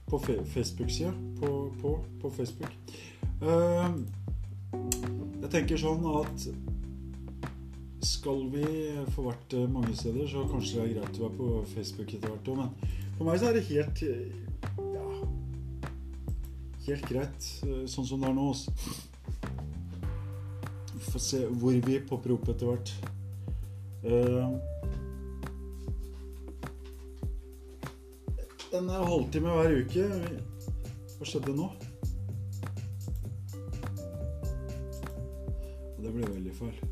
På 0.09 0.19
Facebook-sida 0.25 1.13
på, 1.43 1.51
på, 1.83 1.99
på 2.23 2.33
Facebook. 2.39 2.73
Eh, 3.45 4.01
jeg 5.43 5.53
tenker 5.53 5.77
sånn 5.85 6.09
at 6.17 6.49
skal 8.05 8.45
vi 8.53 8.67
få 9.15 9.27
vært 9.29 9.57
eh, 9.57 9.71
mange 9.71 9.95
steder, 9.97 10.27
så 10.29 10.45
kanskje 10.51 10.81
det 10.81 10.85
er 10.85 10.95
greit 10.99 11.19
å 11.19 11.25
være 11.27 11.39
på 11.39 11.49
Facebook 11.75 12.13
etter 12.13 12.33
hvert 12.33 12.53
òg, 12.53 12.61
men 12.61 12.71
for 13.17 13.29
meg 13.29 13.41
så 13.41 13.49
er 13.49 13.57
det 13.57 13.65
helt 13.71 14.05
ja, 14.93 15.09
helt 16.89 17.09
greit 17.09 17.51
eh, 17.65 17.83
sånn 17.91 18.09
som 18.09 18.23
det 18.23 18.31
er 18.31 18.37
nå. 18.37 18.47
altså. 18.53 18.71
Vi 20.95 21.03
får 21.11 21.27
se 21.31 21.43
hvor 21.49 21.81
vi 21.89 21.99
popper 22.09 22.37
opp 22.37 22.49
etter 22.53 22.71
hvert. 22.71 22.95
Uh, 24.05 24.53
en 28.75 28.89
halvtime 28.91 29.53
hver 29.55 29.77
uke. 29.85 30.05
Hva 31.15 31.29
skjedde 31.29 31.55
nå? 31.57 31.69
Det 36.03 36.11
ble 36.13 36.27
veldig 36.27 36.55
feil. 36.59 36.83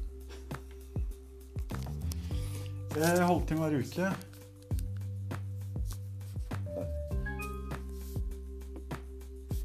Eh, 2.97 3.27
halvtime 3.27 3.61
hver 3.61 3.79
uke. 3.79 4.01
Der. 4.01 4.13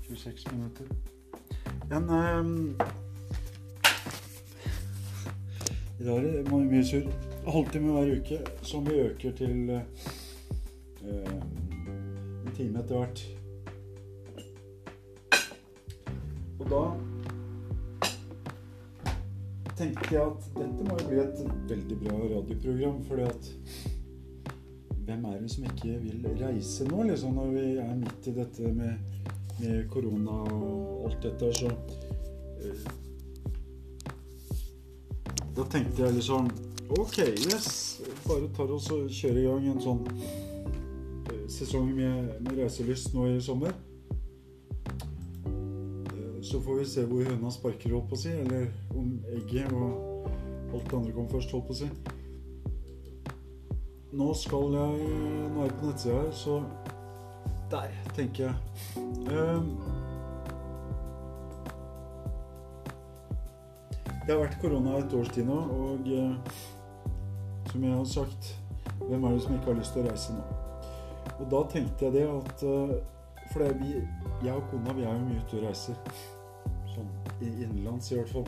26 0.09 0.51
minutter. 0.51 0.85
En 1.91 2.09
eh, 2.09 2.45
I 5.99 6.03
dag 6.03 6.17
er 6.17 6.21
det 6.21 6.51
mye, 6.51 6.85
sur. 6.85 7.11
Halvtime 7.51 7.91
hver 7.91 8.15
uke, 8.19 8.39
som 8.61 8.85
vi 8.87 8.91
øker 8.91 9.31
til 9.35 9.69
eh, 9.69 9.83
en 12.45 12.51
time 12.55 12.79
etter 12.79 12.95
hvert. 12.95 13.27
Og 16.59 16.69
da 16.69 17.06
tenkte 19.77 20.09
jeg 20.15 20.23
at 20.23 20.45
dette 20.57 20.85
må 20.87 20.97
jo 20.97 21.07
bli 21.11 21.19
et 21.21 21.41
veldig 21.69 21.97
bra 22.01 22.17
radioprogram, 22.33 23.01
fordi 23.05 23.25
at 23.27 23.49
hvem 25.07 25.25
er 25.29 25.41
det 25.41 25.51
som 25.53 25.67
ikke 25.69 25.97
vil 26.03 26.25
reise 26.41 26.87
nå, 26.89 27.03
liksom, 27.07 27.37
når 27.37 27.51
vi 27.53 27.65
er 27.83 27.93
midt 27.95 28.27
i 28.27 28.33
dette 28.35 28.71
med, 28.75 29.21
med 29.61 29.83
korona 29.93 30.39
og 30.51 31.05
alt 31.07 31.19
dette, 31.23 31.51
så 31.61 31.71
uh, 31.71 32.87
Da 35.57 35.65
tenkte 35.71 36.03
jeg 36.03 36.19
liksom 36.19 36.49
Ok, 36.99 37.17
yes. 37.19 38.01
Bare 38.27 38.49
tar 38.55 38.69
oss 38.71 38.91
og 38.95 39.09
kjører 39.11 39.41
i 39.41 39.47
gang 39.47 39.65
en 39.71 39.81
sånn 39.83 40.03
uh, 40.07 41.41
sesong 41.51 41.89
med, 41.95 42.35
med 42.43 42.59
reiselyst 42.59 43.15
nå 43.15 43.29
i 43.31 43.41
sommer. 43.43 43.73
Så 46.47 46.61
får 46.63 46.79
vi 46.79 46.85
se 46.87 47.03
hvor 47.09 47.27
høna 47.27 47.51
sparker, 47.51 47.91
holdt 47.91 48.07
på 48.11 48.15
å 48.15 48.21
si, 48.21 48.31
eller 48.31 48.69
om 48.95 49.09
egget 49.35 49.73
og 49.75 50.29
alt 50.71 50.85
det 50.87 50.95
andre 51.01 51.15
kommer 51.15 51.33
først, 51.35 51.51
holdt 51.51 51.67
på 51.67 51.75
å 51.75 51.81
si 51.81 51.89
nå 54.17 54.33
skal 54.33 54.73
jeg 54.73 55.07
Nå 55.53 55.61
er 55.61 55.67
jeg 55.67 55.77
på 55.79 55.89
nettsida 55.89 56.19
her, 56.21 56.31
så 56.31 56.61
Der, 57.71 57.95
tenker 58.15 58.43
jeg. 58.45 58.55
Um, 59.27 59.73
det 64.23 64.35
har 64.35 64.39
vært 64.39 64.57
korona 64.61 64.95
et 65.01 65.13
års 65.15 65.29
tid 65.35 65.47
nå, 65.47 65.57
og 65.57 66.07
eh, 66.11 66.55
som 67.71 67.83
jeg 67.83 67.93
har 67.93 68.07
sagt 68.07 68.49
Hvem 69.01 69.23
er 69.23 69.35
det 69.35 69.43
som 69.43 69.55
ikke 69.55 69.71
har 69.71 69.77
lyst 69.81 69.95
til 69.95 70.03
å 70.03 70.07
reise 70.07 70.35
nå? 70.35 70.47
Og 71.37 71.45
da 71.51 71.61
tenkte 71.71 72.07
jeg 72.07 72.15
det 72.15 72.25
at 72.31 72.65
eh, 72.67 72.95
For 73.51 73.77
vi, 73.83 74.01
jeg 74.43 74.55
og 74.55 74.71
kona 74.71 74.95
vi 74.95 75.05
er 75.07 75.13
jo 75.13 75.27
mye 75.27 75.43
ute 75.43 75.59
og 75.59 75.67
reiser. 75.67 76.01
Sånn 77.37 77.59
innenlands 77.63 78.11
i 78.11 78.17
hvert 78.17 78.31
fall. 78.33 78.47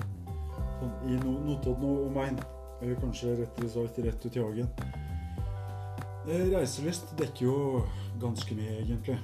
Sånn, 0.79 0.95
I 1.09 1.19
Notodden 1.21 1.85
og 1.85 2.07
omegn. 2.09 2.39
Eller 2.79 2.99
kanskje 3.01 3.35
rettere 3.41 3.69
sagt 3.69 3.99
rett 4.05 4.25
ut 4.25 4.37
i 4.37 4.43
hagen. 4.43 4.69
Eh, 6.29 6.45
reiselyst 6.53 7.15
dekker 7.19 7.45
jo 7.45 7.57
ganske 8.21 8.55
mye, 8.55 8.77
egentlig. 8.83 9.17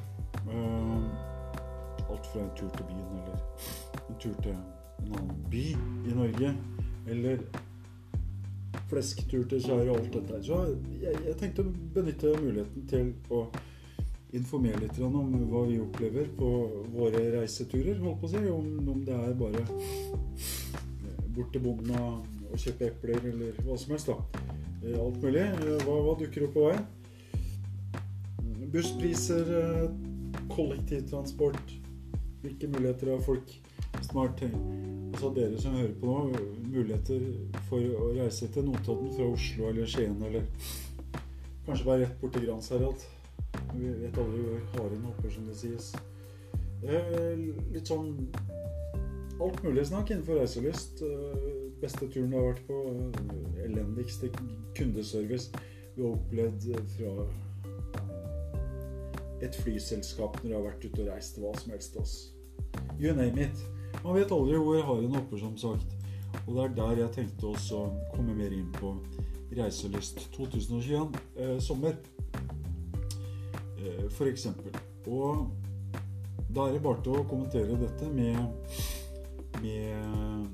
Eh, 0.45 2.09
alt 2.09 2.31
fra 2.31 2.41
en 2.41 2.51
tur 2.57 2.71
til 2.75 2.89
byen 2.89 3.21
eller 3.21 3.37
en 4.09 4.19
tur 4.19 4.35
til 4.41 4.51
en 4.55 5.13
annen 5.13 5.45
by 5.51 5.63
i 6.09 6.17
Norge. 6.17 6.51
Eller 7.07 7.45
flesktur 8.89 9.45
til 9.49 9.63
Kjære 9.63 9.89
og 9.91 9.99
alt 9.99 10.13
dette. 10.13 10.41
Så 10.45 10.59
jeg, 11.01 11.15
jeg, 11.25 11.37
tenkte 11.39 11.65
å 11.65 11.73
benytte 11.95 12.35
muligheten 12.41 12.87
til 12.89 13.13
å 13.33 13.45
informere 14.33 14.81
litt 14.81 14.99
om 14.99 15.33
hva 15.51 15.65
vi 15.69 15.79
opplever 15.79 16.29
på 16.37 16.49
våre 16.95 17.21
reiseturer. 17.37 17.99
holdt 18.01 18.21
på 18.21 18.27
å 18.27 18.33
si, 18.33 18.41
Om, 18.49 18.89
om 18.89 19.05
det 19.05 19.13
er 19.13 19.33
bare 19.39 19.65
bort 21.35 21.51
til 21.51 21.61
bonden 21.61 21.95
og 21.99 22.59
kjøpe 22.59 22.89
epler 22.89 23.31
eller 23.31 23.57
hva 23.65 23.77
som 23.77 23.95
helst. 23.95 24.07
da. 24.07 24.17
Eh, 24.85 24.99
alt 24.99 25.21
mulig. 25.23 25.41
Eh, 25.41 25.85
hva, 25.85 25.97
hva 26.05 26.15
dukker 26.19 26.47
opp 26.47 26.55
på 26.55 26.67
veien? 26.69 26.85
Busspriser, 28.73 29.51
eh, 29.59 29.89
kollektivtransport. 30.51 31.75
Hvilke 32.43 32.69
muligheter 32.69 33.13
har 33.13 33.23
folk 33.25 33.55
snart? 34.05 34.43
Altså 35.15 35.31
dere 35.33 35.57
som 35.61 35.77
hører 35.77 35.93
på 35.99 36.11
nå, 36.11 36.39
muligheter 36.67 37.23
for 37.69 37.79
å 37.79 38.11
reise 38.17 38.49
til 38.51 38.67
Notodden 38.67 39.13
fra 39.15 39.29
Oslo 39.31 39.69
eller 39.69 39.87
Skien 39.89 40.17
eller 40.27 40.43
kanskje 41.65 41.87
bare 41.87 42.01
rett 42.03 42.19
bort 42.21 42.35
til 42.35 42.45
Gransherad. 42.45 43.05
Vi 43.75 43.93
vet 44.01 44.17
aldri 44.21 44.43
hvor 44.43 44.61
haren 44.75 45.07
hopper, 45.09 45.31
som 45.33 45.47
det 45.49 45.57
sies. 45.59 45.91
Litt 46.85 47.89
sånn 47.89 48.11
alt 49.41 49.63
mulig 49.65 49.87
snakk 49.89 50.11
innenfor 50.11 50.39
reiselyst. 50.39 51.03
Beste 51.81 52.07
turen 52.07 52.31
du 52.31 52.37
har 52.39 52.51
vært 52.51 52.63
på. 52.69 52.81
Elendigste 53.65 54.31
kundeservice 54.77 55.51
du 55.95 56.03
har 56.03 56.15
opplevd 56.15 56.69
fra 56.95 57.27
et 59.45 59.55
flyselskap 59.63 60.39
når 60.43 60.49
du 60.49 60.55
har 60.55 60.65
vært 60.65 60.85
ute 60.85 61.03
og 61.03 61.11
reist 61.11 61.39
hva 61.39 61.51
som 61.59 61.75
helst. 61.75 61.97
Også. 61.99 62.31
You 62.99 63.13
name 63.15 63.47
it. 63.47 63.65
Man 64.03 64.15
vet 64.17 64.31
aldri 64.31 64.59
hvor 64.59 64.81
haren 64.87 65.15
hopper, 65.15 65.39
som 65.39 65.55
sagt. 65.59 65.95
Og 66.45 66.55
det 66.55 66.63
er 66.63 66.75
der 66.77 67.01
jeg 67.03 67.13
tenkte 67.15 67.51
å 67.51 67.85
komme 68.13 68.35
mer 68.35 68.53
inn 68.53 68.67
på 68.75 68.95
Reiselyst 69.55 70.25
2021 70.35 71.15
eh, 71.39 71.55
sommer. 71.63 71.95
Eh, 73.85 74.27
eksempel. 74.27 74.71
Og 75.07 75.51
da 76.55 76.61
er 76.67 76.73
det 76.73 76.81
bare 76.81 77.01
til 77.03 77.11
å 77.19 77.25
kommentere 77.29 77.77
dette 77.77 78.07
med, 78.09 78.37
med 79.61 80.53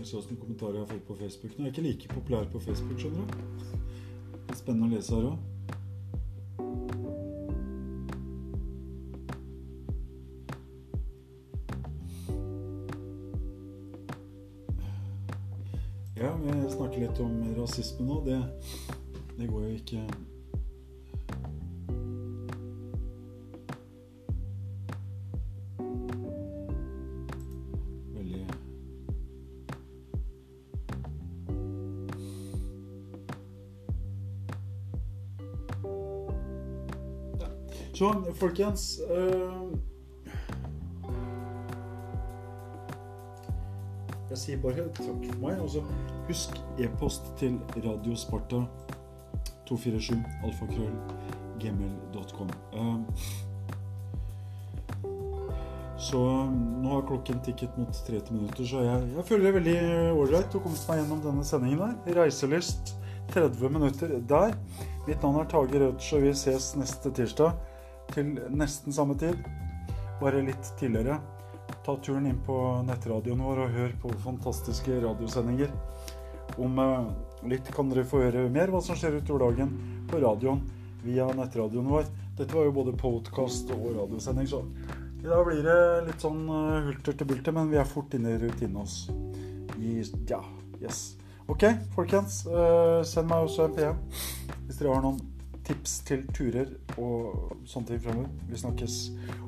Jeg 0.00 0.06
så 0.08 0.22
noen 0.24 0.40
kommentarer 0.40 0.78
jeg 0.78 0.86
har 0.86 0.92
fått 0.94 1.08
på 1.10 1.18
Facebook. 1.20 1.52
Nå 1.58 1.66
er 1.66 1.68
jeg 1.68 1.74
ikke 1.74 1.88
like 1.88 2.14
populær 2.14 2.46
på 2.48 2.62
Facebook, 2.64 2.98
skjønner 3.02 3.20
du. 3.20 3.26
Det 4.32 4.54
er 4.54 4.60
spennende 4.62 4.88
å 4.88 4.94
lese 4.94 5.14
her 5.18 5.28
òg. 5.28 5.38
Ja, 16.20 16.32
vi 16.40 16.72
snakker 16.72 17.04
litt 17.04 17.20
om 17.20 17.36
rasisme 17.60 18.08
nå. 18.08 18.22
Det, 18.24 18.40
det 19.40 19.48
går 19.48 19.60
jo 19.60 19.68
ikke. 19.68 20.02
Så 38.00 38.32
folkens 38.34 39.00
øh, 39.10 39.52
Jeg 44.30 44.38
sier 44.38 44.60
bare 44.62 44.72
takk 44.72 45.00
for 45.04 45.40
meg. 45.42 45.58
Altså, 45.60 45.82
husk 46.28 46.56
e-post 46.78 47.22
til 47.36 47.58
Radiosparta 47.76 48.62
247 49.70 50.18
alfakrøll 50.44 50.96
gmail.com. 51.60 52.50
Uh, 52.74 53.00
så 56.00 56.20
nå 56.50 56.94
har 56.94 57.02
klokken 57.08 57.42
tikket 57.44 57.76
mot 57.76 57.92
30 58.06 58.32
minutter, 58.32 58.64
så 58.64 58.84
jeg, 58.86 59.08
jeg 59.16 59.26
føler 59.28 59.46
det 59.46 59.56
veldig 59.58 59.80
ålreit 60.16 60.54
å 60.56 60.62
komme 60.64 60.78
meg 60.88 61.02
gjennom 61.02 61.20
denne 61.26 61.44
sendingen 61.44 61.82
her. 61.84 61.98
Reiselyst 62.22 62.94
30 63.34 63.74
minutter 63.74 64.14
der. 64.28 64.56
Mitt 65.06 65.22
navn 65.22 65.42
er 65.42 65.50
Tage 65.50 65.82
Rødtsjø, 65.82 66.16
og 66.18 66.24
vi 66.24 66.32
ses 66.40 66.72
neste 66.80 67.12
tirsdag 67.14 67.52
til 68.14 68.32
nesten 68.50 68.96
samme 68.96 69.14
tid, 69.20 69.38
bare 70.20 70.42
litt 70.46 70.72
tidligere. 70.80 71.20
Ta 71.84 71.94
turen 72.02 72.26
inn 72.26 72.40
på 72.46 72.56
nettradioen 72.88 73.44
vår 73.44 73.64
og 73.66 73.76
hør 73.76 73.92
på 74.02 74.14
fantastiske 74.24 74.98
radiosendinger. 75.04 75.70
Om 76.60 76.80
eh, 76.82 77.12
litt 77.48 77.70
kan 77.74 77.90
dere 77.90 78.04
få 78.08 78.24
høre 78.24 78.48
mer 78.52 78.72
hva 78.72 78.82
som 78.84 78.98
skjer 78.98 79.20
utover 79.20 79.46
dagen 79.48 79.72
på 80.10 80.20
radioen 80.22 80.64
via 81.04 81.28
nettradioen 81.36 81.88
vår. 81.88 82.08
Dette 82.38 82.56
var 82.56 82.66
jo 82.66 82.74
både 82.76 82.96
podkast 82.98 83.70
og 83.76 83.86
radiosending, 83.96 84.48
så 84.48 84.64
i 85.20 85.28
dag 85.28 85.44
blir 85.44 85.64
det 85.64 85.80
litt 86.06 86.22
sånn 86.22 86.46
uh, 86.48 86.86
hulter 86.86 87.16
til 87.16 87.28
bulter, 87.28 87.52
men 87.56 87.68
vi 87.72 87.80
er 87.80 87.88
fort 87.88 88.14
inne 88.16 88.34
i 88.34 88.38
rutinen 88.40 88.80
oss. 88.80 89.02
Ja, 90.28 90.40
yes. 90.80 91.18
Ok, 91.50 91.66
folkens. 91.96 92.44
Uh, 92.48 93.00
send 93.04 93.28
meg 93.28 93.48
også 93.48 93.68
en 93.68 93.76
PM 93.76 94.00
hvis 94.66 94.78
dere 94.78 94.94
har 94.94 95.04
noen 95.04 95.18
tips 95.66 95.98
til 96.08 96.24
turer 96.36 96.70
og 96.96 97.52
sånne 97.68 97.92
ting 97.92 98.04
fremover. 98.06 98.30
Vi 98.48 98.62
snakkes 98.64 99.02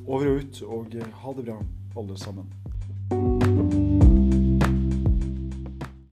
over 0.05 0.33
og 0.33 0.42
ut, 0.42 0.62
og 0.66 1.00
ha 1.22 1.38
det 1.38 1.48
bra, 1.48 1.62
alle 1.96 2.20
sammen. 2.20 3.52